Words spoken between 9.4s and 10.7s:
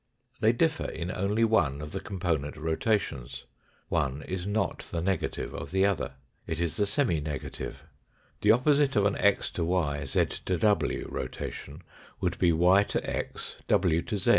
to y, z to